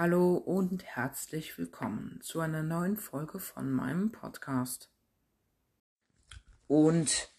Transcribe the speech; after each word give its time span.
Hallo 0.00 0.36
und 0.36 0.84
herzlich 0.84 1.58
willkommen 1.58 2.20
zu 2.22 2.38
einer 2.38 2.62
neuen 2.62 2.96
Folge 2.96 3.40
von 3.40 3.68
meinem 3.72 4.12
Podcast. 4.12 4.92
Und 6.68 7.32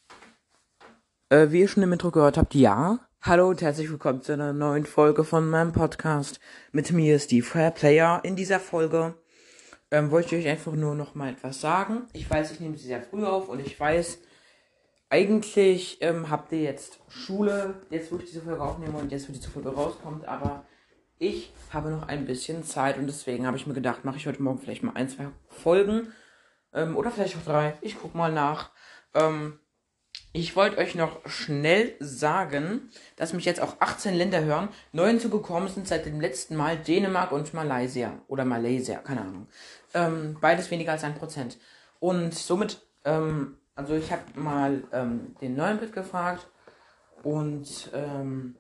äh, 1.30 1.52
wie 1.52 1.62
ihr 1.62 1.70
schon 1.70 1.84
im 1.84 1.94
Intro 1.94 2.12
gehört 2.12 2.38
habt, 2.38 2.54
ja. 2.54 3.00
Hallo 3.22 3.48
und 3.48 3.62
herzlich 3.62 3.90
willkommen 3.90 4.22
zu 4.24 4.34
einer 4.34 4.52
neuen 4.52 4.86
Folge 4.86 5.24
von 5.24 5.50
meinem 5.50 5.72
Podcast. 5.72 6.42
Mit 6.74 6.92
mir 6.92 7.16
ist 7.16 7.32
die 7.32 7.42
Fair 7.42 7.72
Player. 7.72 8.20
In 8.26 8.36
dieser 8.36 8.60
Folge 8.60 9.16
ähm, 9.90 10.12
wollte 10.12 10.36
ich 10.36 10.44
euch 10.44 10.52
einfach 10.52 10.74
nur 10.74 10.96
noch 10.96 11.16
mal 11.16 11.32
etwas 11.32 11.62
sagen. 11.62 12.10
Ich 12.12 12.30
weiß, 12.30 12.52
ich 12.52 12.60
nehme 12.60 12.76
sie 12.76 12.88
sehr 12.88 13.02
früh 13.02 13.24
auf 13.24 13.48
und 13.48 13.62
ich 13.62 13.80
weiß, 13.80 14.20
eigentlich 15.10 16.00
ähm, 16.02 16.30
habt 16.30 16.52
ihr 16.52 16.60
jetzt 16.60 17.00
Schule, 17.08 17.76
jetzt 17.90 18.12
wo 18.12 18.18
ich 18.18 18.26
diese 18.26 18.42
Folge 18.42 18.62
aufnehme 18.62 18.98
und 18.98 19.14
jetzt 19.14 19.30
wo 19.30 19.32
diese 19.32 19.50
Folge 19.50 19.70
rauskommt, 19.70 20.28
aber 20.28 20.66
ich 21.20 21.52
habe 21.72 21.90
noch 21.90 22.08
ein 22.08 22.26
bisschen 22.26 22.64
Zeit 22.64 22.98
und 22.98 23.08
deswegen 23.08 23.46
habe 23.46 23.58
ich 23.58 23.68
mir 23.68 23.74
gedacht, 23.74 24.06
mache 24.06 24.18
ich 24.18 24.26
heute 24.26 24.42
Morgen 24.42 24.60
vielleicht 24.60 24.84
mal 24.84 24.96
ein, 24.96 25.10
zwei 25.10 25.28
Folgen 25.48 26.14
ähm, 26.74 26.98
oder 26.98 27.12
vielleicht 27.12 27.38
auch 27.38 27.46
drei. 27.46 27.76
Ich 27.82 28.00
gucke 28.00 28.18
mal 28.18 28.32
nach. 28.32 28.72
Ähm, 29.14 29.60
ich 30.32 30.56
wollte 30.56 30.78
euch 30.78 30.96
noch 30.96 31.28
schnell 31.28 31.96
sagen, 32.00 32.90
dass 33.16 33.34
mich 33.34 33.46
jetzt 33.46 33.62
auch 33.62 33.76
18 33.80 34.16
Länder 34.16 34.44
hören. 34.44 34.70
Neu 34.92 35.08
hinzugekommen 35.08 35.70
sind 35.70 35.88
seit 35.88 36.06
dem 36.06 36.22
letzten 36.22 36.56
Mal 36.56 36.78
Dänemark 36.78 37.32
und 37.32 37.54
Malaysia. 37.54 38.14
Oder 38.28 38.46
Malaysia, 38.46 39.00
keine 39.00 39.22
Ahnung. 39.22 39.48
Ähm, 39.94 40.38
beides 40.40 40.72
weniger 40.72 40.94
als 40.94 41.04
ein 41.04 41.16
Prozent. 41.16 41.58
Und 42.00 42.34
somit, 42.34 42.82
ähm, 43.06 43.58
also 43.76 43.96
ich 43.96 44.12
habe 44.12 44.22
mal 44.36 44.84
ähm, 44.94 45.36
den 45.42 45.56
neuen 45.56 45.80
Bit 45.80 45.94
gefragt. 45.94 46.48
Und 47.24 47.90
ähm, 47.94 48.56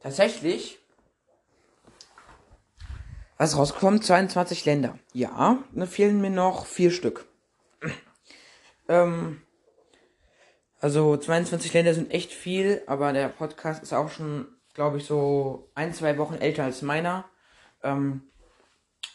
tatsächlich 0.00 0.79
was 3.40 3.56
rauskommt, 3.56 4.04
22 4.04 4.66
Länder. 4.66 4.98
Ja, 5.14 5.56
da 5.72 5.86
fehlen 5.86 6.20
mir 6.20 6.28
noch 6.28 6.66
vier 6.66 6.90
Stück. 6.90 7.24
ähm, 8.86 9.40
also 10.78 11.16
22 11.16 11.72
Länder 11.72 11.94
sind 11.94 12.10
echt 12.10 12.34
viel, 12.34 12.82
aber 12.86 13.14
der 13.14 13.28
Podcast 13.28 13.82
ist 13.82 13.94
auch 13.94 14.10
schon, 14.10 14.46
glaube 14.74 14.98
ich, 14.98 15.06
so 15.06 15.70
ein, 15.74 15.94
zwei 15.94 16.18
Wochen 16.18 16.34
älter 16.34 16.64
als 16.64 16.82
meiner. 16.82 17.24
Ähm, 17.82 18.24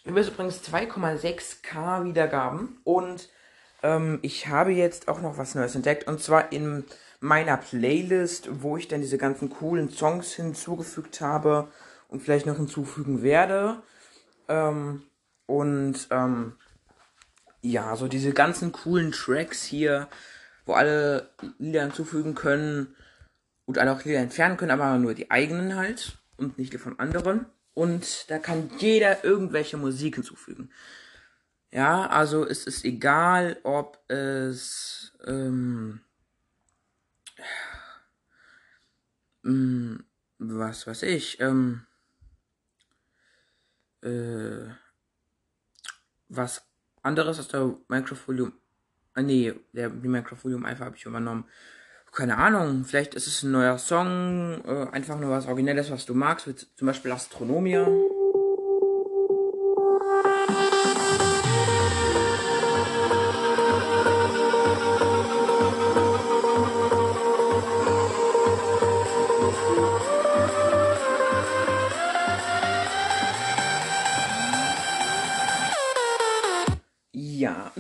übrigens 0.05 0.63
2,6k 0.63 2.05
Wiedergaben 2.05 2.79
und 2.83 3.29
ähm, 3.83 4.17
ich 4.23 4.47
habe 4.47 4.71
jetzt 4.71 5.07
auch 5.07 5.21
noch 5.21 5.37
was 5.37 5.53
Neues 5.53 5.75
entdeckt 5.75 6.07
und 6.07 6.19
zwar 6.19 6.51
in 6.51 6.83
meiner 7.19 7.57
Playlist, 7.57 8.63
wo 8.63 8.75
ich 8.75 8.87
dann 8.87 9.01
diese 9.01 9.19
ganzen 9.19 9.51
coolen 9.51 9.91
Songs 9.91 10.33
hinzugefügt 10.33 11.21
habe 11.21 11.67
und 12.07 12.23
vielleicht 12.23 12.47
noch 12.47 12.57
hinzufügen 12.57 13.21
werde. 13.21 13.83
Ähm, 14.47 15.03
und 15.45 16.07
ähm, 16.11 16.53
ja, 17.61 17.95
so 17.95 18.07
diese 18.07 18.31
ganzen 18.33 18.71
coolen 18.71 19.11
Tracks 19.11 19.63
hier, 19.63 20.07
wo 20.65 20.73
alle 20.73 21.29
Lieder 21.57 21.81
hinzufügen 21.81 22.35
können 22.35 22.95
und 23.65 23.77
alle 23.77 23.91
auch 23.91 24.03
Lieder 24.03 24.19
entfernen 24.19 24.57
können, 24.57 24.71
aber 24.71 24.97
nur 24.97 25.13
die 25.13 25.31
eigenen 25.31 25.75
halt 25.75 26.17
und 26.37 26.57
nicht 26.57 26.73
die 26.73 26.77
von 26.77 26.99
anderen. 26.99 27.45
Und 27.73 28.29
da 28.29 28.39
kann 28.39 28.69
jeder 28.77 29.23
irgendwelche 29.23 29.77
Musik 29.77 30.15
hinzufügen. 30.15 30.69
Ja, 31.71 32.07
also 32.07 32.45
es 32.45 32.67
ist 32.67 32.85
egal, 32.85 33.57
ob 33.63 33.99
es 34.09 35.11
ähm, 35.25 35.99
ähm 39.43 40.05
was 40.37 40.85
weiß 40.85 41.03
ich, 41.03 41.39
ähm, 41.39 41.85
äh, 44.05 44.69
was 46.29 46.63
anderes 47.01 47.39
aus 47.39 47.47
der 47.47 47.75
Minecraft 47.87 48.27
Volume. 48.27 48.53
Äh, 49.15 49.23
nee, 49.23 49.53
der, 49.73 49.89
die 49.89 50.07
Minecraft 50.07 50.43
Volume 50.43 50.67
einfach 50.67 50.85
habe 50.85 50.95
ich 50.95 51.05
übernommen. 51.05 51.45
Keine 52.11 52.37
Ahnung, 52.37 52.85
vielleicht 52.85 53.13
ist 53.13 53.27
es 53.27 53.43
ein 53.43 53.51
neuer 53.51 53.77
Song, 53.77 54.63
äh, 54.65 54.87
einfach 54.91 55.19
nur 55.19 55.31
was 55.31 55.47
Originelles, 55.47 55.91
was 55.91 56.05
du 56.05 56.13
magst, 56.13 56.47
wie 56.47 56.55
zum 56.55 56.85
Beispiel 56.85 57.11
Astronomia. 57.11 57.85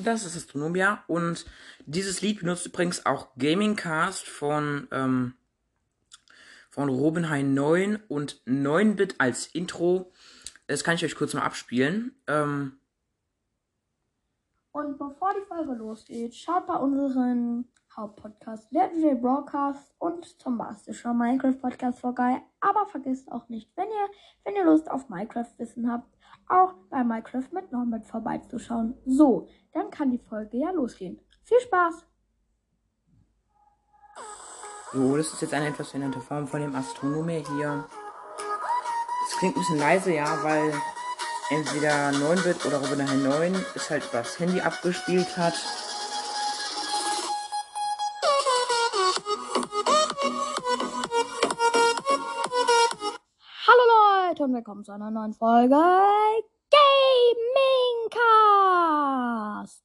Das 0.05 0.25
ist 0.25 0.37
Astronomia. 0.37 1.03
Und 1.07 1.45
dieses 1.85 2.21
Lied 2.21 2.39
benutzt 2.39 2.65
übrigens 2.65 3.05
auch 3.05 3.35
Gaming 3.37 3.75
Cast 3.75 4.27
von, 4.27 4.87
ähm, 4.91 5.33
von 6.69 6.89
Robinhain 6.89 7.53
9 7.53 7.99
und 8.07 8.41
9-Bit 8.45 9.15
als 9.19 9.47
Intro. 9.47 10.11
Das 10.67 10.83
kann 10.83 10.95
ich 10.95 11.05
euch 11.05 11.15
kurz 11.15 11.33
mal 11.33 11.43
abspielen. 11.43 12.15
Ähm, 12.27 12.79
und 14.71 14.97
bevor 14.97 15.33
die 15.33 15.47
Folge 15.47 15.73
losgeht, 15.73 16.35
schaut 16.35 16.67
bei 16.67 16.75
unseren 16.75 17.65
Hauptpodcast 17.95 18.71
Legendary 18.71 19.15
Broadcast 19.15 19.93
und 19.99 20.25
zum 20.41 20.57
Bastischer 20.57 21.13
Minecraft 21.13 21.59
Podcast 21.61 21.99
vorbei. 21.99 22.41
Aber 22.59 22.85
vergesst 22.87 23.31
auch 23.31 23.47
nicht, 23.47 23.71
wenn 23.75 23.87
ihr, 23.87 24.09
wenn 24.43 24.55
ihr 24.55 24.65
Lust 24.65 24.91
auf 24.91 25.09
Minecraft 25.09 25.47
Wissen 25.57 25.91
habt, 25.91 26.07
auch 26.47 26.73
bei 26.89 27.03
Minecraft 27.03 27.47
mit 27.51 27.71
Norbert 27.71 28.05
vorbeizuschauen. 28.05 28.97
So, 29.05 29.47
dann 29.73 29.89
kann 29.91 30.11
die 30.11 30.19
Folge 30.19 30.57
ja 30.57 30.71
losgehen. 30.71 31.19
Viel 31.43 31.59
Spaß! 31.59 32.05
So, 34.93 35.17
das 35.17 35.33
ist 35.33 35.41
jetzt 35.41 35.53
eine 35.53 35.67
etwas 35.67 35.89
veränderte 35.89 36.21
Form 36.21 36.47
von 36.47 36.61
dem 36.61 36.75
Astronomer 36.75 37.31
hier. 37.31 37.85
Es 39.27 39.37
klingt 39.37 39.55
ein 39.55 39.59
bisschen 39.59 39.79
leise, 39.79 40.13
ja, 40.13 40.43
weil 40.43 40.73
entweder 41.49 42.09
9-Bit 42.09 42.65
oder 42.65 42.77
Robin 42.77 43.23
9 43.23 43.55
ist 43.75 43.89
halt 43.89 44.07
das 44.11 44.39
Handy 44.39 44.61
abgespielt 44.61 45.37
hat. 45.37 45.53
Willkommen 54.65 54.83
zu 54.83 54.93
einer 54.93 55.11
neuen 55.11 55.33
Folge 55.33 55.75
Gamingcast. 59.61 59.83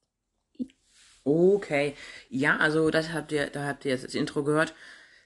Okay, 1.22 1.94
ja, 2.30 2.56
also 2.56 2.88
das 2.88 3.12
habt 3.12 3.30
ihr, 3.30 3.50
da 3.50 3.66
habt 3.66 3.84
ihr 3.84 3.90
jetzt 3.90 4.04
das 4.04 4.14
Intro 4.14 4.42
gehört. 4.42 4.72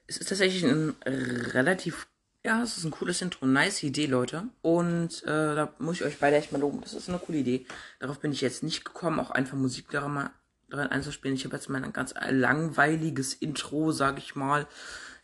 Es 0.08 0.16
ist 0.16 0.28
tatsächlich 0.28 0.64
ein 0.64 0.96
relativ, 1.06 2.08
ja, 2.44 2.64
es 2.64 2.78
ist 2.78 2.84
ein 2.84 2.90
cooles 2.90 3.22
Intro, 3.22 3.46
nice 3.46 3.84
Idee, 3.84 4.06
Leute. 4.06 4.48
Und 4.60 5.22
äh, 5.22 5.54
da 5.54 5.72
muss 5.78 6.00
ich 6.00 6.04
euch 6.04 6.18
beide 6.18 6.34
echt 6.34 6.50
mal 6.50 6.60
loben. 6.60 6.80
Das 6.80 6.92
ist 6.92 7.08
eine 7.08 7.20
coole 7.20 7.38
Idee. 7.38 7.64
Darauf 8.00 8.18
bin 8.18 8.32
ich 8.32 8.40
jetzt 8.40 8.64
nicht 8.64 8.84
gekommen, 8.84 9.20
auch 9.20 9.30
einfach 9.30 9.56
Musik 9.56 9.88
daran 9.88 10.14
mal 10.14 10.30
daran 10.68 10.88
einzuspielen. 10.88 11.36
Ich 11.36 11.44
habe 11.44 11.54
jetzt 11.54 11.68
mal 11.68 11.84
ein 11.84 11.92
ganz 11.92 12.12
langweiliges 12.28 13.34
Intro, 13.34 13.92
sag 13.92 14.18
ich 14.18 14.34
mal. 14.34 14.66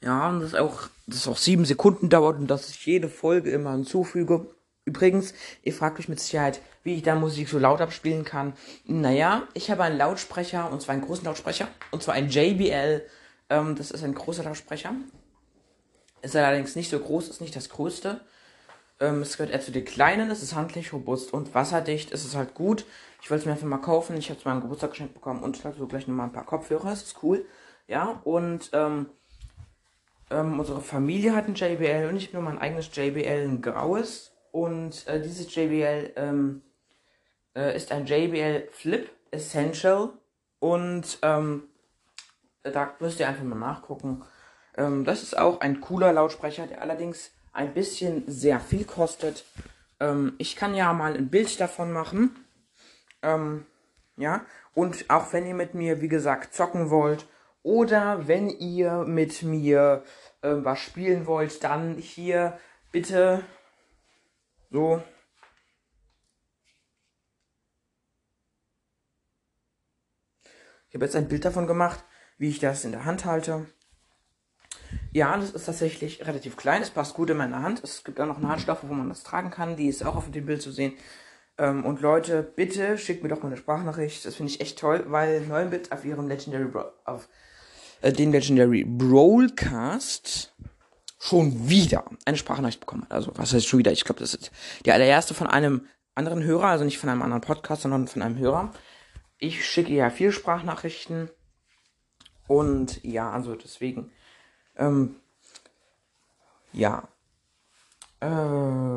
Ja, 0.03 0.31
und 0.31 0.41
das 0.41 0.55
auch, 0.55 0.89
das 1.07 1.29
auch 1.29 1.37
sieben 1.37 1.65
Sekunden 1.65 2.09
dauert 2.09 2.39
und 2.39 2.47
dass 2.47 2.71
ich 2.71 2.87
jede 2.87 3.09
Folge 3.09 3.51
immer 3.51 3.73
hinzufüge. 3.73 4.47
Übrigens, 4.87 5.35
ihr 5.63 5.75
fragt 5.75 5.99
euch 5.99 6.09
mit 6.09 6.21
Sicherheit, 6.21 6.61
wie 6.83 6.95
ich 6.95 7.03
da 7.03 7.15
Musik 7.15 7.49
so 7.49 7.59
laut 7.59 7.81
abspielen 7.81 8.25
kann. 8.25 8.55
Naja, 8.87 9.47
ich 9.53 9.71
habe 9.71 9.83
einen 9.83 9.99
Lautsprecher, 9.99 10.71
und 10.73 10.81
zwar 10.81 10.95
einen 10.95 11.05
großen 11.05 11.25
Lautsprecher, 11.25 11.69
und 11.91 12.03
zwar 12.03 12.15
ein 12.15 12.31
JBL. 12.31 13.03
Ähm, 13.51 13.77
das 13.77 13.91
ist 13.91 14.03
ein 14.03 14.15
großer 14.15 14.43
Lautsprecher. 14.43 14.95
Ist 16.23 16.37
allerdings 16.37 16.77
nicht 16.77 16.91
so 16.91 16.99
groß, 16.99 17.29
ist 17.29 17.41
nicht 17.41 17.55
das 17.55 17.69
größte. 17.69 18.21
Ähm, 19.01 19.23
es 19.23 19.37
gehört 19.37 19.53
eher 19.53 19.61
zu 19.61 19.71
den 19.71 19.85
kleinen, 19.85 20.31
es 20.31 20.43
ist 20.43 20.55
handlich, 20.55 20.93
robust 20.93 21.33
und 21.33 21.55
wasserdicht. 21.55 22.13
Es 22.13 22.25
ist 22.25 22.37
halt 22.37 22.55
gut. 22.55 22.87
Ich 23.23 23.31
wollte 23.31 23.43
es 23.43 23.47
mir 23.47 23.53
einfach 23.53 23.67
mal 23.67 23.79
kaufen. 23.79 24.17
Ich 24.17 24.31
habe 24.31 24.39
es 24.39 24.45
mal 24.47 24.61
Geburtstag 24.61 24.91
geschenkt 24.91 25.15
bekommen 25.15 25.43
und 25.43 25.63
dazu 25.63 25.87
gleich 25.87 26.07
nochmal 26.07 26.27
ein 26.27 26.33
paar 26.33 26.47
Kopfhörer. 26.47 26.91
Das 26.91 27.03
ist 27.03 27.23
cool. 27.23 27.45
Ja, 27.87 28.21
und 28.25 28.71
ähm, 28.73 29.07
ähm, 30.31 30.59
unsere 30.59 30.81
Familie 30.81 31.35
hat 31.35 31.49
ein 31.49 31.55
JBL 31.55 32.09
und 32.09 32.17
ich 32.17 32.29
habe 32.29 32.37
nur 32.37 32.51
mein 32.51 32.59
eigenes 32.59 32.95
JBL, 32.95 33.49
ein 33.49 33.63
graues. 33.63 34.33
Und 34.53 35.07
äh, 35.07 35.21
dieses 35.21 35.55
JBL 35.55 36.13
ähm, 36.17 36.63
äh, 37.55 37.77
ist 37.77 37.93
ein 37.93 38.07
JBL 38.07 38.69
Flip 38.73 39.11
Essential. 39.31 40.11
Und 40.59 41.19
ähm, 41.23 41.65
da 42.63 42.95
müsst 43.01 43.21
ihr 43.21 43.29
einfach 43.29 43.45
mal 43.45 43.57
nachgucken. 43.57 44.23
Ähm, 44.77 45.05
das 45.05 45.23
ist 45.23 45.37
auch 45.39 45.61
ein 45.61 45.81
cooler 45.81 46.13
Lautsprecher, 46.13 46.67
der 46.67 46.83
allerdings 46.83 47.33
ein 47.53 47.75
bisschen 47.75 48.25
sehr 48.27 48.61
viel 48.61 48.85
kostet. 48.85 49.45
Ähm, 49.99 50.35
ich 50.39 50.57
kann 50.57 50.75
ja 50.75 50.93
mal 50.93 51.15
ein 51.15 51.29
Bild 51.29 51.61
davon 51.61 51.93
machen. 51.93 52.37
Ähm, 53.23 53.67
ja, 54.17 54.45
und 54.75 55.09
auch 55.09 55.33
wenn 55.33 55.47
ihr 55.47 55.55
mit 55.55 55.75
mir, 55.75 56.01
wie 56.01 56.09
gesagt, 56.09 56.55
zocken 56.55 56.91
wollt 56.91 57.27
oder 57.63 58.27
wenn 58.27 58.49
ihr 58.49 59.05
mit 59.05 59.43
mir 59.43 60.05
äh, 60.41 60.51
was 60.51 60.79
spielen 60.79 61.27
wollt, 61.27 61.63
dann 61.63 61.97
hier 61.97 62.59
bitte 62.91 63.45
so. 64.71 65.03
Ich 70.89 70.95
habe 70.95 71.05
jetzt 71.05 71.17
ein 71.17 71.29
Bild 71.29 71.45
davon 71.45 71.67
gemacht, 71.67 72.05
wie 72.39 72.49
ich 72.49 72.59
das 72.59 72.85
in 72.85 72.93
der 72.93 73.05
Hand 73.05 73.25
halte. 73.25 73.67
Ja, 75.13 75.37
das 75.37 75.51
ist 75.51 75.67
tatsächlich 75.67 76.27
relativ 76.27 76.57
klein. 76.57 76.83
Es 76.83 76.91
passt 76.91 77.15
gut 77.15 77.31
in 77.31 77.37
meine 77.37 77.63
Hand. 77.63 77.83
Es 77.85 78.03
gibt 78.05 78.21
auch 78.21 78.27
noch 78.27 78.39
eine 78.39 78.49
Handschlaufe, 78.49 78.89
wo 78.89 78.95
man 78.95 79.09
das 79.09 79.23
tragen 79.23 79.51
kann. 79.51 79.77
Die 79.77 79.89
ist 79.89 80.05
auch 80.05 80.17
auf 80.17 80.31
dem 80.31 80.47
Bild 80.47 80.63
zu 80.63 80.73
sehen. 80.73 80.95
Ähm, 81.61 81.85
und 81.85 82.01
Leute, 82.01 82.43
bitte 82.43 82.97
schickt 82.97 83.23
mir 83.23 83.29
doch 83.29 83.43
mal 83.43 83.49
eine 83.49 83.59
Sprachnachricht. 83.59 84.25
Das 84.25 84.35
finde 84.35 84.51
ich 84.51 84.63
echt 84.63 84.79
toll, 84.79 85.05
weil 85.09 85.43
9-Bit 85.43 85.93
auf 85.93 86.07
ihrem 86.07 86.27
Legendary 86.27 86.65
Bro 86.65 86.85
auf 87.05 87.29
äh, 88.01 88.13
den 88.13 88.33
Legendary 88.33 88.85
Broadcast 88.85 90.55
schon 91.19 91.69
wieder 91.69 92.07
eine 92.25 92.39
Sprachnachricht 92.39 92.81
bekommen 92.81 93.03
hat. 93.03 93.13
Also, 93.13 93.33
was 93.35 93.53
heißt 93.53 93.67
schon 93.67 93.79
wieder? 93.79 93.93
Ich 93.93 94.05
glaube, 94.05 94.21
das 94.21 94.33
ist 94.33 94.51
die 94.87 94.93
allererste 94.93 95.35
von 95.35 95.49
einem 95.49 95.87
anderen 96.15 96.43
Hörer, 96.43 96.69
also 96.69 96.85
nicht 96.85 96.99
von 96.99 97.11
einem 97.11 97.21
anderen 97.21 97.43
Podcast, 97.43 97.83
sondern 97.83 98.09
von 98.09 98.23
einem 98.23 98.39
Hörer. 98.39 98.73
Ich 99.37 99.69
schicke 99.69 99.93
ja 99.93 100.09
viele 100.09 100.33
Sprachnachrichten. 100.33 101.29
Und 102.49 103.05
ja, 103.05 103.31
also 103.31 103.55
deswegen. 103.55 104.11
Ähm, 104.77 105.17
ja. 106.73 107.07
Äh, 108.21 108.90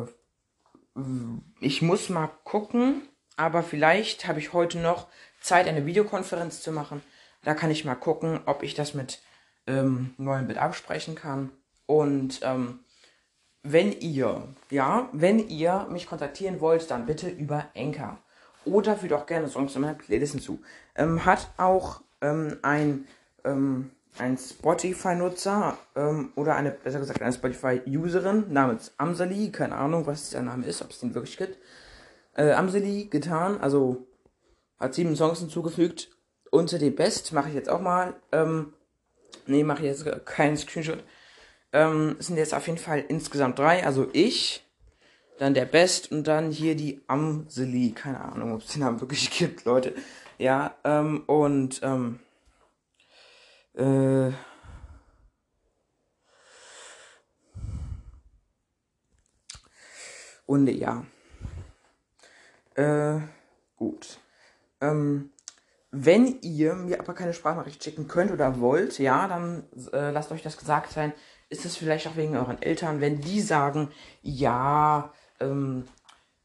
ich 1.64 1.82
muss 1.82 2.10
mal 2.10 2.30
gucken, 2.44 3.02
aber 3.36 3.64
vielleicht 3.64 4.28
habe 4.28 4.40
ich 4.40 4.54
heute 4.54 4.80
noch 4.80 5.08
Zeit, 5.42 5.68
eine 5.68 5.86
Videokonferenz 5.86 6.62
zu 6.62 6.72
machen. 6.72 7.02
Da 7.44 7.54
kann 7.54 7.72
ich 7.72 7.86
mal 7.86 7.96
gucken, 7.96 8.40
ob 8.46 8.64
ich 8.64 8.74
das 8.74 8.94
mit 8.94 9.22
ähm, 9.68 10.14
neuen 10.18 10.48
Bild 10.48 10.60
absprechen 10.60 11.16
kann. 11.16 11.52
Und 11.86 12.40
ähm, 12.44 12.80
wenn 13.64 13.92
ihr, 13.92 14.48
ja, 14.70 15.10
wenn 15.12 15.50
ihr 15.50 15.88
mich 15.90 16.08
kontaktieren 16.08 16.60
wollt, 16.62 16.90
dann 16.92 17.06
bitte 17.06 17.30
über 17.30 17.66
Enker. 17.74 18.18
Oder 18.66 18.96
fügt 18.96 19.14
auch 19.14 19.26
gerne 19.26 19.48
Songs 19.50 19.76
in 19.76 19.82
meiner 19.82 19.96
Playlist 19.96 20.34
hinzu. 20.34 20.62
Ähm, 20.96 21.26
hat 21.26 21.50
auch 21.58 22.02
ähm, 22.22 22.58
ein, 22.62 23.08
ähm, 23.44 23.92
ein 24.18 24.38
Spotify-Nutzer 24.38 25.78
ähm, 25.96 26.32
oder 26.36 26.56
eine, 26.56 26.72
besser 26.72 27.00
gesagt, 27.00 27.22
eine 27.22 27.34
Spotify-Userin 27.34 28.52
namens 28.52 28.94
Amsali, 28.98 29.52
keine 29.52 29.76
Ahnung, 29.76 30.06
was 30.06 30.30
der 30.30 30.44
Name 30.44 30.66
ist, 30.66 30.82
ob 30.82 30.92
es 30.92 31.00
den 31.00 31.16
wirklich 31.16 31.38
gibt, 31.38 31.58
äh, 32.36 32.52
Amsali 32.52 33.06
getan, 33.06 33.60
also 33.60 34.08
hat 34.80 34.94
sieben 34.94 35.16
Songs 35.16 35.40
hinzugefügt. 35.40 36.10
Unter 36.52 36.78
dem 36.78 36.96
Best 36.96 37.34
mache 37.34 37.50
ich 37.50 37.56
jetzt 37.56 37.70
auch 37.70 37.82
mal, 37.82 38.14
ähm, 38.32 38.74
nee, 39.48 39.64
mache 39.64 39.80
ich 39.80 40.04
jetzt 40.04 40.26
keinen 40.26 40.58
Screenshot. 40.58 41.04
Ähm, 41.72 42.16
sind 42.20 42.38
jetzt 42.38 42.54
auf 42.54 42.68
jeden 42.68 42.78
Fall 42.78 43.04
insgesamt 43.08 43.58
drei, 43.58 43.84
also 43.84 44.08
ich, 44.14 44.64
dann 45.40 45.56
der 45.56 45.66
Best 45.66 46.12
und 46.12 46.28
dann 46.28 46.52
hier 46.52 46.76
die 46.76 47.02
Amseli. 47.08 47.92
Keine 47.92 48.22
Ahnung, 48.22 48.54
ob 48.54 48.62
es 48.62 48.74
den 48.74 48.82
Namen 48.82 49.02
wirklich 49.02 49.32
gibt, 49.38 49.66
Leute. 49.66 49.96
Ja, 50.38 50.76
ähm, 50.84 51.24
und, 51.26 51.82
ähm, 51.84 52.20
äh, 53.76 54.32
und 60.46 60.68
ja. 60.68 61.06
Äh, 62.76 63.20
gut. 63.76 64.20
Ähm, 64.82 65.32
wenn 65.92 66.42
ihr 66.42 66.74
mir 66.74 67.00
aber 67.00 67.14
keine 67.14 67.34
Sprachnachricht 67.34 67.84
schicken 67.84 68.08
könnt 68.08 68.32
oder 68.32 68.60
wollt, 68.60 68.98
ja, 68.98 69.28
dann 69.28 69.64
äh, 69.92 70.10
lasst 70.10 70.32
euch 70.32 70.42
das 70.42 70.58
gesagt 70.58 70.92
sein. 70.92 71.14
Ist 71.50 71.66
es 71.66 71.78
vielleicht 71.78 72.08
auch 72.08 72.16
wegen 72.16 72.36
euren 72.36 72.62
Eltern, 72.62 73.00
wenn 73.00 73.22
die 73.22 73.42
sagen, 73.42 73.92
ja, 74.24 75.14
ähm, 75.40 75.88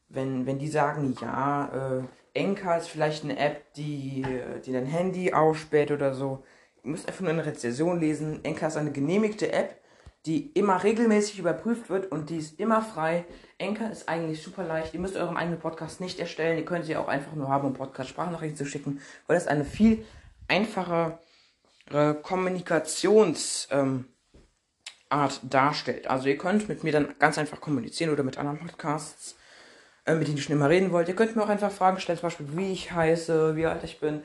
wenn, 0.07 0.45
wenn 0.45 0.59
die 0.59 0.67
sagen, 0.67 1.15
ja, 1.19 1.99
äh, 1.99 2.03
Enka 2.33 2.77
ist 2.77 2.89
vielleicht 2.89 3.23
eine 3.23 3.39
App, 3.39 3.73
die, 3.73 4.23
die 4.65 4.71
dein 4.71 4.85
Handy 4.85 5.33
ausspäht 5.33 5.89
oder 5.89 6.13
so. 6.13 6.43
Ihr 6.83 6.91
müsst 6.91 7.07
einfach 7.07 7.21
nur 7.21 7.31
eine 7.31 7.45
Rezension 7.45 7.99
lesen. 7.99 8.43
Enka 8.43 8.67
ist 8.67 8.77
eine 8.77 8.91
genehmigte 8.91 9.51
App, 9.51 9.79
die 10.25 10.51
immer 10.51 10.83
regelmäßig 10.83 11.39
überprüft 11.39 11.89
wird 11.89 12.11
und 12.11 12.29
die 12.29 12.37
ist 12.37 12.59
immer 12.59 12.81
frei. 12.81 13.25
Enka 13.57 13.87
ist 13.87 14.07
eigentlich 14.07 14.41
super 14.41 14.63
leicht. 14.63 14.93
Ihr 14.93 14.99
müsst 14.99 15.15
euren 15.15 15.37
eigenen 15.37 15.59
Podcast 15.59 16.01
nicht 16.01 16.19
erstellen. 16.19 16.57
Ihr 16.57 16.65
könnt 16.65 16.85
sie 16.85 16.95
auch 16.95 17.07
einfach 17.07 17.33
nur 17.33 17.49
haben, 17.49 17.67
um 17.67 17.73
Podcast-Sprachnachrichten 17.73 18.57
zu 18.57 18.65
schicken, 18.65 19.01
weil 19.27 19.35
das 19.35 19.47
eine 19.47 19.65
viel 19.65 20.05
einfache 20.47 21.19
äh, 21.91 22.13
Kommunikationsart 22.13 23.67
ähm, 23.71 24.05
darstellt. 25.43 26.07
Also 26.07 26.27
ihr 26.27 26.37
könnt 26.37 26.69
mit 26.69 26.83
mir 26.83 26.91
dann 26.91 27.15
ganz 27.19 27.37
einfach 27.37 27.61
kommunizieren 27.61 28.11
oder 28.11 28.23
mit 28.23 28.37
anderen 28.37 28.59
Podcasts, 28.59 29.35
äh, 30.05 30.15
mit 30.15 30.27
denen 30.27 30.37
ihr 30.37 30.43
schon 30.43 30.55
immer 30.55 30.69
reden 30.69 30.91
wollt. 30.91 31.07
Ihr 31.07 31.15
könnt 31.15 31.35
mir 31.35 31.43
auch 31.43 31.49
einfach 31.49 31.71
Fragen 31.71 31.99
stellen, 31.99 32.19
zum 32.19 32.27
Beispiel 32.27 32.57
wie 32.57 32.71
ich 32.71 32.91
heiße, 32.91 33.55
wie 33.55 33.65
alt 33.65 33.83
ich 33.83 33.99
bin. 33.99 34.23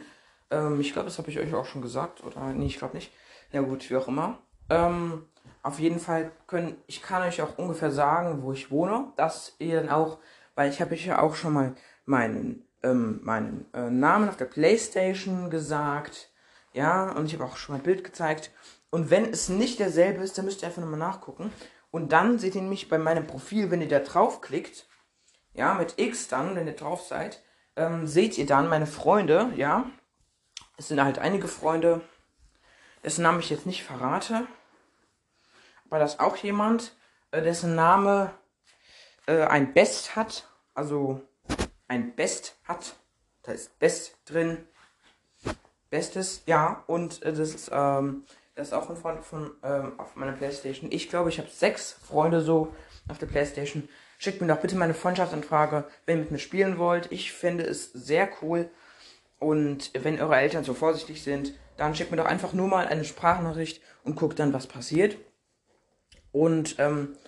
Ähm, 0.51 0.81
ich 0.81 0.93
glaube, 0.93 1.07
das 1.07 1.19
habe 1.19 1.31
ich 1.31 1.39
euch 1.39 1.55
auch 1.55 1.67
schon 1.67 1.83
gesagt. 1.83 2.25
Oder 2.25 2.53
nee, 2.53 2.67
ich 2.67 2.79
glaube 2.79 2.97
nicht. 2.97 3.13
Ja 3.53 3.63
gut, 3.63 3.89
wie 3.91 3.97
auch 3.97 4.09
immer. 4.09 4.39
Ähm, 4.71 5.27
auf 5.63 5.79
jeden 5.79 5.99
Fall 5.99 6.31
können, 6.47 6.77
ich 6.87 7.03
kann 7.03 7.23
euch 7.23 7.41
auch 7.43 7.59
ungefähr 7.59 7.91
sagen, 7.91 8.43
wo 8.43 8.53
ich 8.53 8.71
wohne, 8.71 9.13
dass 9.17 9.55
ihr 9.59 9.81
dann 9.81 9.91
auch, 9.91 10.19
weil 10.55 10.71
ich 10.71 10.81
habe 10.81 10.95
euch 10.95 11.07
ja 11.07 11.23
auch 11.23 11.35
schon 11.35 11.53
mal 11.53 11.75
meinen, 12.05 12.69
ähm, 12.83 13.21
meinen 13.23 13.67
äh, 13.73 13.91
Namen 13.91 14.29
auf 14.29 14.37
der 14.37 14.45
Playstation 14.47 15.51
gesagt, 15.51 16.31
ja, 16.73 17.13
und 17.13 17.27
ich 17.27 17.35
habe 17.35 17.45
auch 17.45 17.57
schon 17.57 17.75
mal 17.75 17.81
ein 17.81 17.85
Bild 17.85 18.05
gezeigt. 18.05 18.51
Und 18.91 19.11
wenn 19.11 19.25
es 19.25 19.49
nicht 19.49 19.79
derselbe 19.79 20.23
ist, 20.23 20.37
dann 20.37 20.45
müsst 20.45 20.63
ihr 20.63 20.69
einfach 20.69 20.83
nochmal 20.83 20.99
nachgucken. 20.99 21.51
Und 21.91 22.13
dann 22.13 22.39
seht 22.39 22.57
ihr 22.57 22.63
nämlich 22.63 22.89
bei 22.89 22.99
meinem 22.99 23.27
Profil, 23.27 23.71
wenn 23.71 23.81
ihr 23.81 23.89
da 23.89 24.01
draufklickt, 24.01 24.87
ja, 25.55 25.75
mit 25.75 25.95
X 25.97 26.29
dann, 26.29 26.57
wenn 26.57 26.67
ihr 26.67 26.75
drauf 26.75 27.03
seid, 27.03 27.43
ähm, 27.77 28.07
seht 28.07 28.37
ihr 28.37 28.47
dann 28.47 28.69
meine 28.69 28.87
Freunde, 28.87 29.53
ja. 29.57 29.91
Es 30.77 30.89
sind 30.89 31.03
halt 31.03 31.19
einige 31.19 31.49
Freunde, 31.49 32.01
dessen 33.03 33.23
Namen 33.23 33.41
ich 33.41 33.51
jetzt 33.51 33.67
nicht 33.67 33.85
verrate 33.85 34.47
war 35.95 36.01
das 36.01 36.19
auch 36.19 36.37
jemand, 36.39 36.97
äh, 37.31 37.41
dessen 37.41 37.77
Name 37.77 38.33
äh, 39.27 39.43
ein 39.43 39.73
Best 39.73 40.17
hat. 40.17 40.49
Also 40.75 41.21
ein 41.87 42.17
Best 42.17 42.57
hat. 42.65 42.97
Da 43.45 43.53
ist 43.53 43.79
Best 43.79 44.17
drin. 44.25 44.67
Bestes, 45.91 46.43
ja. 46.47 46.83
Und 46.89 47.23
äh, 47.23 47.33
das 47.33 47.55
ist, 47.55 47.71
ähm, 47.73 48.25
das 48.57 48.69
ist 48.69 48.73
auch 48.73 48.91
ein 48.91 48.97
Freund 48.97 49.23
von 49.25 49.53
ähm, 49.63 49.93
auf 50.01 50.17
meiner 50.17 50.33
Playstation. 50.33 50.91
Ich 50.91 51.09
glaube, 51.09 51.29
ich 51.29 51.39
habe 51.39 51.49
sechs 51.49 51.93
Freunde 51.93 52.41
so 52.41 52.75
auf 53.09 53.19
der 53.19 53.27
Playstation. 53.27 53.89
Schickt 54.19 54.41
mir 54.41 54.49
doch 54.49 54.61
bitte 54.61 54.75
meine 54.75 54.95
Freundschaftsanfrage, 54.95 55.85
wenn 56.07 56.17
ihr 56.17 56.23
mit 56.23 56.33
mir 56.33 56.39
spielen 56.39 56.79
wollt. 56.79 57.13
Ich 57.13 57.33
finde 57.33 57.63
es 57.65 57.93
sehr 57.93 58.29
cool. 58.43 58.69
Und 59.45 59.91
wenn 59.93 60.19
eure 60.19 60.37
Eltern 60.37 60.65
so 60.65 60.73
vorsichtig 60.73 61.23
sind, 61.23 61.53
dann 61.77 61.95
schickt 61.95 62.11
mir 62.11 62.17
doch 62.17 62.25
einfach 62.25 62.55
nur 62.55 62.67
mal 62.67 62.87
eine 62.87 63.05
Sprachnachricht 63.05 63.83
und 64.03 64.17
guckt 64.17 64.39
dann, 64.39 64.55
was 64.55 64.67
passiert. 64.67 65.19
Und 66.33 66.77
ähm, 66.79 67.19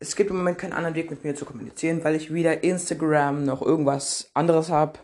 es 0.00 0.16
gibt 0.16 0.30
im 0.30 0.38
Moment 0.38 0.58
keinen 0.58 0.72
anderen 0.72 0.96
Weg 0.96 1.08
mit 1.12 1.22
mir 1.22 1.36
zu 1.36 1.44
kommunizieren, 1.44 2.02
weil 2.02 2.16
ich 2.16 2.34
weder 2.34 2.64
Instagram 2.64 3.44
noch 3.44 3.62
irgendwas 3.62 4.32
anderes 4.34 4.70
habe. 4.70 4.98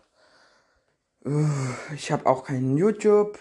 Ich 1.95 2.11
habe 2.11 2.27
auch 2.27 2.43
keinen 2.43 2.77
YouTube 2.77 3.39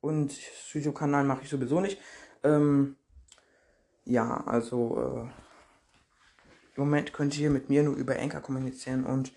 und 0.00 0.36
YouTube-Kanal 0.72 1.22
mache 1.22 1.42
ich 1.44 1.48
sowieso 1.48 1.80
nicht. 1.80 2.00
Ähm, 2.42 2.96
ja, 4.04 4.42
also 4.44 4.98
äh, 4.98 5.20
im 6.74 6.82
Moment 6.82 7.12
könnt 7.12 7.38
ihr 7.38 7.50
mit 7.50 7.68
mir 7.70 7.84
nur 7.84 7.94
über 7.94 8.18
Anchor 8.18 8.40
kommunizieren 8.40 9.04
und 9.04 9.32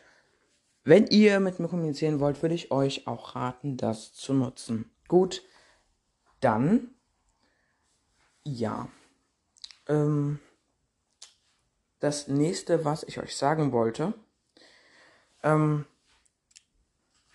wenn 0.83 1.07
ihr 1.07 1.39
mit 1.39 1.59
mir 1.59 1.67
kommunizieren 1.67 2.19
wollt, 2.19 2.41
würde 2.41 2.55
ich 2.55 2.71
euch 2.71 3.07
auch 3.07 3.35
raten, 3.35 3.77
das 3.77 4.13
zu 4.13 4.33
nutzen. 4.33 4.91
Gut, 5.07 5.43
dann 6.39 6.95
ja. 8.43 8.89
Ähm, 9.87 10.39
das 11.99 12.27
nächste, 12.27 12.85
was 12.85 13.03
ich 13.03 13.19
euch 13.19 13.35
sagen 13.35 13.71
wollte, 13.71 14.13
ähm, 15.43 15.85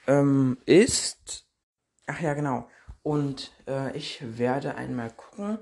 ähm, 0.07 0.59
ist, 0.67 1.47
ach 2.07 2.21
ja, 2.21 2.35
genau. 2.35 2.69
Und 3.03 3.53
äh, 3.67 3.97
ich 3.97 4.39
werde 4.39 4.77
einmal 4.77 5.11
gucken, 5.11 5.59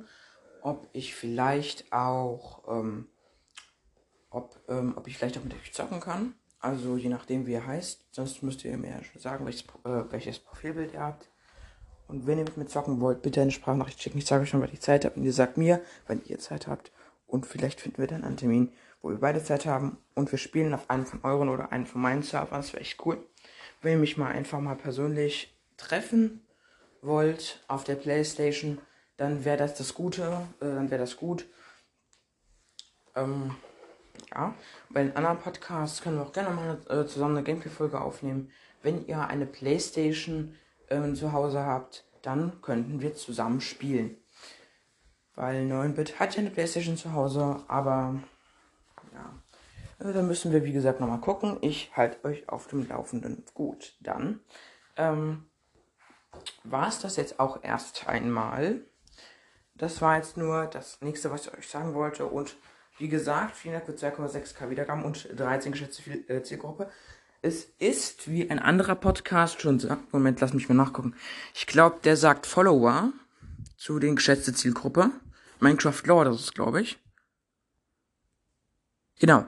ob 0.62 0.88
ich 0.92 1.14
vielleicht 1.14 1.92
auch, 1.92 2.62
ähm, 2.68 3.08
ob, 4.30 4.60
ähm, 4.68 4.94
ob 4.96 5.06
ich 5.08 5.18
vielleicht 5.18 5.38
auch 5.38 5.44
mit 5.44 5.54
euch 5.54 5.72
zocken 5.72 6.00
kann. 6.00 6.34
Also 6.62 6.96
je 6.96 7.08
nachdem, 7.08 7.46
wie 7.46 7.54
er 7.54 7.66
heißt. 7.66 8.06
Sonst 8.12 8.42
müsst 8.42 8.64
ihr 8.64 8.78
mir 8.78 9.00
sagen, 9.18 9.44
welches, 9.44 9.64
äh, 9.84 10.04
welches 10.10 10.38
Profilbild 10.38 10.94
ihr 10.94 11.00
habt. 11.00 11.28
Und 12.06 12.26
wenn 12.26 12.38
ihr 12.38 12.44
mit 12.44 12.56
mir 12.56 12.66
zocken 12.66 13.00
wollt, 13.00 13.20
bitte 13.22 13.42
eine 13.42 13.50
Sprachnachricht 13.50 14.00
schicken. 14.00 14.18
Ich 14.18 14.26
sage 14.26 14.42
euch 14.42 14.48
schon, 14.48 14.60
weil 14.60 14.72
ich 14.72 14.80
Zeit 14.80 15.04
habe. 15.04 15.16
Und 15.16 15.24
ihr 15.24 15.32
sagt 15.32 15.56
mir, 15.56 15.80
wenn 16.06 16.22
ihr 16.24 16.38
Zeit 16.38 16.68
habt. 16.68 16.92
Und 17.26 17.46
vielleicht 17.46 17.80
finden 17.80 17.98
wir 17.98 18.06
dann 18.06 18.22
einen 18.22 18.36
Termin, 18.36 18.72
wo 19.00 19.10
wir 19.10 19.18
beide 19.18 19.42
Zeit 19.42 19.66
haben. 19.66 19.98
Und 20.14 20.30
wir 20.30 20.38
spielen 20.38 20.72
auf 20.72 20.88
einen 20.88 21.04
von 21.04 21.24
euren 21.24 21.48
oder 21.48 21.72
einen 21.72 21.86
von 21.86 22.00
meinen 22.00 22.22
Servern. 22.22 22.60
Das 22.60 22.72
wäre 22.72 22.82
echt 22.82 23.04
cool. 23.04 23.18
Wenn 23.80 23.92
ihr 23.92 23.98
mich 23.98 24.16
mal 24.16 24.30
einfach 24.30 24.60
mal 24.60 24.76
persönlich 24.76 25.58
treffen 25.76 26.46
wollt 27.00 27.64
auf 27.66 27.82
der 27.82 27.96
Playstation, 27.96 28.78
dann 29.16 29.44
wäre 29.44 29.56
das 29.56 29.74
das 29.74 29.94
Gute. 29.94 30.46
Äh, 30.60 30.66
dann 30.66 30.90
wäre 30.90 31.00
das 31.00 31.16
gut. 31.16 31.46
Ähm, 33.16 33.56
ja, 34.34 34.54
bei 34.90 35.02
den 35.02 35.16
anderen 35.16 35.38
Podcasts 35.38 36.02
können 36.02 36.16
wir 36.16 36.22
auch 36.22 36.32
gerne 36.32 36.50
mal 36.50 36.78
äh, 36.88 37.06
zusammen 37.06 37.36
eine 37.36 37.44
Gameplay-Folge 37.44 38.00
aufnehmen. 38.00 38.50
Wenn 38.82 39.06
ihr 39.06 39.26
eine 39.26 39.46
Playstation 39.46 40.56
ähm, 40.90 41.14
zu 41.14 41.32
Hause 41.32 41.64
habt, 41.64 42.04
dann 42.22 42.60
könnten 42.62 43.00
wir 43.00 43.14
zusammen 43.14 43.60
spielen. 43.60 44.16
Weil 45.34 45.66
9-Bit 45.66 46.18
hat 46.18 46.34
ja 46.34 46.40
eine 46.40 46.50
Playstation 46.50 46.96
zu 46.96 47.12
Hause, 47.12 47.62
aber 47.68 48.20
ja. 49.12 50.08
Äh, 50.08 50.12
da 50.12 50.22
müssen 50.22 50.52
wir, 50.52 50.64
wie 50.64 50.72
gesagt, 50.72 51.00
nochmal 51.00 51.20
gucken. 51.20 51.58
Ich 51.60 51.96
halte 51.96 52.24
euch 52.24 52.48
auf 52.48 52.66
dem 52.68 52.88
Laufenden. 52.88 53.44
Gut, 53.54 53.96
dann 54.00 54.40
ähm, 54.96 55.46
war 56.64 56.88
es 56.88 57.00
das 57.00 57.16
jetzt 57.16 57.38
auch 57.40 57.62
erst 57.62 58.08
einmal. 58.08 58.82
Das 59.74 60.00
war 60.00 60.16
jetzt 60.16 60.36
nur 60.36 60.66
das 60.66 61.00
nächste, 61.00 61.30
was 61.30 61.46
ich 61.46 61.54
euch 61.54 61.68
sagen 61.68 61.94
wollte. 61.94 62.26
Und 62.26 62.56
wie 63.02 63.08
gesagt, 63.08 63.56
vielen 63.56 63.74
Dank 63.74 63.86
für 63.86 63.92
2,6k 63.92 64.70
Wiedergaben 64.70 65.02
und 65.02 65.28
13 65.36 65.72
geschätzte 65.72 66.02
äh, 66.28 66.44
Zielgruppe. 66.44 66.88
Es 67.42 67.64
ist, 67.80 68.30
wie 68.30 68.48
ein 68.48 68.60
anderer 68.60 68.94
Podcast 68.94 69.60
schon 69.60 69.80
sagt, 69.80 70.12
Moment, 70.12 70.40
lass 70.40 70.52
mich 70.52 70.68
mal 70.68 70.76
nachgucken. 70.76 71.16
Ich 71.52 71.66
glaube, 71.66 71.98
der 72.04 72.16
sagt 72.16 72.46
Follower 72.46 73.12
zu 73.76 73.98
den 73.98 74.14
geschätzte 74.14 74.54
Zielgruppe. 74.54 75.10
Minecraft 75.58 76.00
Lore, 76.04 76.26
das 76.26 76.42
ist, 76.42 76.54
glaube 76.54 76.80
ich. 76.80 77.00
Genau. 79.18 79.46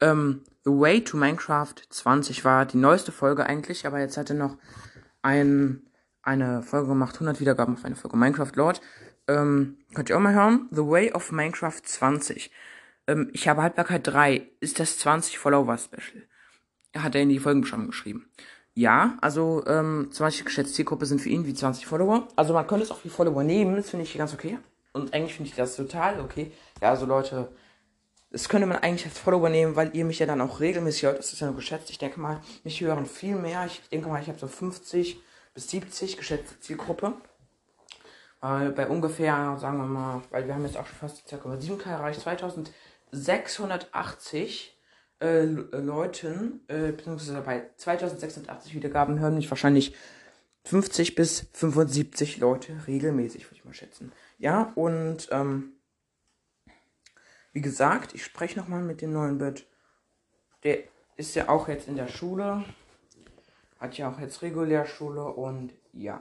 Ähm, 0.00 0.42
The 0.64 0.72
Way 0.72 1.04
to 1.04 1.16
Minecraft 1.16 1.76
20 1.88 2.44
war 2.44 2.66
die 2.66 2.76
neueste 2.76 3.12
Folge 3.12 3.46
eigentlich, 3.46 3.86
aber 3.86 4.00
jetzt 4.00 4.16
hat 4.16 4.30
er 4.30 4.36
noch 4.36 4.56
ein, 5.22 5.86
eine 6.22 6.64
Folge 6.64 6.88
gemacht, 6.88 7.14
100 7.14 7.38
Wiedergaben 7.38 7.76
auf 7.76 7.84
eine 7.84 7.94
Folge 7.94 8.16
Minecraft 8.16 8.50
Lord. 8.56 8.80
Ähm, 9.28 9.78
könnt 9.94 10.10
ihr 10.10 10.16
auch 10.16 10.20
mal 10.20 10.34
hören. 10.34 10.68
The 10.72 10.84
Way 10.84 11.12
of 11.12 11.30
Minecraft 11.30 11.80
20. 11.80 12.50
Ähm, 13.06 13.30
ich 13.32 13.48
habe 13.48 13.62
Haltbarkeit 13.62 14.06
3. 14.06 14.48
Ist 14.60 14.80
das 14.80 14.98
20 14.98 15.38
Follower 15.38 15.76
Special? 15.78 16.22
hat 17.02 17.14
er 17.14 17.22
in 17.22 17.28
die 17.28 17.38
Folgenbeschreibung 17.38 17.88
geschrieben. 17.88 18.30
Ja, 18.74 19.16
also 19.20 19.64
ähm, 19.66 20.08
20 20.10 20.44
geschätzte 20.44 20.74
Zielgruppe 20.74 21.06
sind 21.06 21.20
für 21.20 21.28
ihn 21.28 21.46
wie 21.46 21.54
20 21.54 21.86
Follower. 21.86 22.28
Also 22.36 22.52
man 22.52 22.66
könnte 22.66 22.84
es 22.84 22.90
auch 22.90 23.04
wie 23.04 23.08
Follower 23.08 23.42
nehmen, 23.42 23.76
das 23.76 23.90
finde 23.90 24.04
ich 24.04 24.16
ganz 24.16 24.34
okay. 24.34 24.58
Und 24.92 25.14
eigentlich 25.14 25.34
finde 25.34 25.50
ich 25.50 25.56
das 25.56 25.76
total 25.76 26.20
okay. 26.20 26.52
Ja, 26.80 26.90
also 26.90 27.06
Leute, 27.06 27.50
das 28.30 28.48
könnte 28.48 28.66
man 28.66 28.78
eigentlich 28.78 29.06
als 29.06 29.18
Follower 29.18 29.48
nehmen, 29.48 29.76
weil 29.76 29.94
ihr 29.94 30.04
mich 30.04 30.18
ja 30.18 30.26
dann 30.26 30.40
auch 30.40 30.60
regelmäßig 30.60 31.04
hört. 31.04 31.18
Das 31.18 31.32
ist 31.32 31.40
ja 31.40 31.46
nur 31.46 31.56
geschätzt. 31.56 31.90
Ich 31.90 31.98
denke 31.98 32.20
mal, 32.20 32.40
mich 32.64 32.80
hören 32.80 33.06
viel 33.06 33.36
mehr. 33.36 33.64
Ich 33.66 33.82
denke 33.90 34.08
mal, 34.08 34.20
ich 34.20 34.28
habe 34.28 34.38
so 34.38 34.46
50 34.48 35.18
bis 35.54 35.70
70 35.70 36.16
geschätzte 36.18 36.60
Zielgruppe. 36.60 37.14
Weil 38.40 38.72
bei 38.72 38.86
ungefähr, 38.86 39.56
sagen 39.58 39.78
wir 39.78 39.86
mal, 39.86 40.22
weil 40.30 40.46
wir 40.46 40.54
haben 40.54 40.64
jetzt 40.64 40.76
auch 40.76 40.86
schon 40.86 40.98
fast 40.98 41.26
2,7k 41.32 41.88
erreicht, 41.88 42.20
2680 43.22 44.76
äh, 45.20 45.42
Leuten, 45.44 46.60
äh, 46.68 46.92
beziehungsweise 46.92 47.40
bei 47.40 47.70
2680 47.76 48.74
Wiedergaben 48.74 49.18
hören 49.18 49.36
mich 49.36 49.50
wahrscheinlich 49.50 49.94
50 50.64 51.14
bis 51.14 51.48
75 51.52 52.38
Leute 52.38 52.76
regelmäßig, 52.86 53.46
würde 53.46 53.56
ich 53.56 53.64
mal 53.64 53.74
schätzen. 53.74 54.12
Ja, 54.38 54.72
und 54.74 55.28
ähm, 55.30 55.72
wie 57.52 57.60
gesagt, 57.60 58.14
ich 58.14 58.24
spreche 58.24 58.58
nochmal 58.58 58.82
mit 58.82 59.00
dem 59.00 59.12
neuen 59.12 59.38
Bett. 59.38 59.66
Der 60.64 60.80
ist 61.16 61.34
ja 61.34 61.48
auch 61.48 61.68
jetzt 61.68 61.88
in 61.88 61.96
der 61.96 62.08
Schule. 62.08 62.64
Hat 63.78 63.96
ja 63.96 64.10
auch 64.10 64.18
jetzt 64.18 64.42
Regulärschule 64.42 65.24
und 65.24 65.72
ja. 65.92 66.20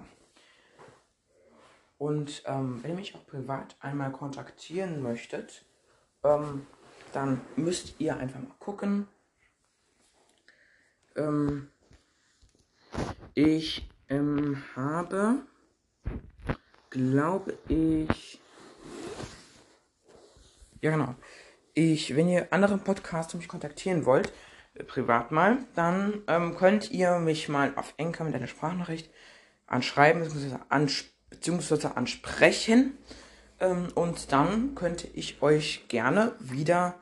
Und 1.97 2.43
ähm, 2.45 2.83
wenn 2.83 2.91
ihr 2.91 2.97
mich 2.97 3.15
auch 3.15 3.25
privat 3.25 3.75
einmal 3.79 4.11
kontaktieren 4.11 5.01
möchtet, 5.01 5.65
ähm, 6.23 6.67
dann 7.15 7.41
müsst 7.55 7.95
ihr 7.99 8.17
einfach 8.17 8.39
mal 8.39 8.55
gucken. 8.59 9.07
Ähm, 11.15 11.69
ich 13.33 13.87
ähm, 14.09 14.63
habe, 14.75 15.39
glaube 16.89 17.57
ich, 17.67 18.41
ja 20.81 20.91
genau, 20.91 21.15
ich, 21.73 22.15
wenn 22.15 22.29
ihr 22.29 22.51
anderen 22.51 22.81
Podcasts 22.81 23.33
mich 23.33 23.47
kontaktieren 23.47 24.05
wollt, 24.05 24.31
äh, 24.73 24.83
privat 24.83 25.31
mal, 25.31 25.59
dann 25.75 26.21
ähm, 26.27 26.55
könnt 26.55 26.91
ihr 26.91 27.19
mich 27.19 27.49
mal 27.49 27.73
auf 27.75 27.93
Enker 27.97 28.23
mit 28.23 28.35
einer 28.35 28.47
Sprachnachricht 28.47 29.09
anschreiben 29.67 30.21
bzw. 30.21 30.57
Ans 30.69 31.05
beziehungsweise 31.29 31.95
ansprechen. 31.95 32.97
Ähm, 33.59 33.87
und 33.95 34.31
dann 34.31 34.75
könnte 34.75 35.07
ich 35.07 35.41
euch 35.41 35.87
gerne 35.87 36.33
wieder 36.39 36.95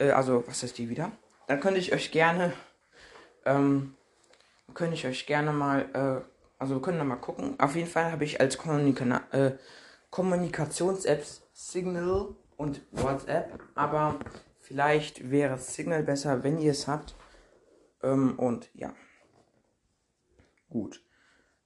äh, 0.00 0.10
also 0.10 0.42
was 0.46 0.62
ist 0.62 0.78
die 0.78 0.88
wieder? 0.88 1.12
Dann 1.46 1.60
könnte 1.60 1.78
ich 1.78 1.92
euch 1.92 2.10
gerne, 2.10 2.52
ähm, 3.44 3.94
könnte 4.74 4.94
ich 4.94 5.06
euch 5.06 5.26
gerne 5.26 5.52
mal, 5.52 5.88
äh, 5.92 6.24
also 6.58 6.76
wir 6.76 6.82
können 6.82 6.98
da 6.98 7.04
mal 7.04 7.16
gucken. 7.16 7.54
Auf 7.58 7.76
jeden 7.76 7.88
Fall 7.88 8.10
habe 8.10 8.24
ich 8.24 8.40
als 8.40 8.58
Kommunika 8.58 9.22
äh, 9.32 9.52
Kommunikations-Apps 10.10 11.42
Signal 11.52 12.34
und 12.56 12.80
WhatsApp, 12.90 13.60
aber 13.74 14.18
vielleicht 14.58 15.30
wäre 15.30 15.58
Signal 15.58 16.02
besser, 16.02 16.42
wenn 16.42 16.58
ihr 16.58 16.72
es 16.72 16.88
habt. 16.88 17.14
Ähm, 18.02 18.38
und 18.38 18.70
ja. 18.74 18.92
Gut. 20.68 21.04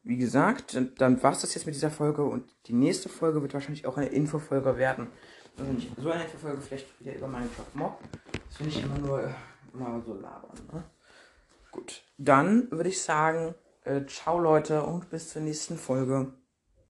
Wie 0.02 0.18
gesagt, 0.18 0.78
dann 0.98 1.22
war 1.22 1.32
es 1.32 1.40
das 1.40 1.54
jetzt 1.54 1.64
mit 1.64 1.74
dieser 1.74 1.90
Folge 1.90 2.24
und 2.24 2.44
die 2.66 2.74
nächste 2.74 3.08
Folge 3.08 3.40
wird 3.40 3.54
wahrscheinlich 3.54 3.86
auch 3.86 3.96
eine 3.96 4.08
Infofolge 4.08 4.76
werden. 4.76 5.08
Also 5.56 5.72
nicht 5.72 5.90
so 5.96 6.10
eine 6.10 6.24
Infofolge, 6.24 6.60
vielleicht 6.60 7.00
wieder 7.00 7.14
über 7.14 7.28
Minecraft 7.28 7.74
Mob. 7.74 7.98
Das 8.48 8.56
finde 8.56 8.72
ich 8.72 8.82
immer 8.82 8.98
nur 8.98 9.34
immer 9.72 10.02
so 10.04 10.14
labern. 10.14 10.58
Ne? 10.72 10.84
Gut, 11.70 12.02
dann 12.18 12.70
würde 12.70 12.88
ich 12.88 13.02
sagen, 13.02 13.54
äh, 13.84 14.04
ciao 14.06 14.38
Leute 14.38 14.82
und 14.84 15.10
bis 15.10 15.30
zur 15.30 15.42
nächsten 15.42 15.76
Folge. 15.76 16.32